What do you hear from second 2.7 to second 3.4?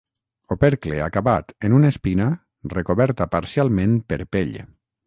recoberta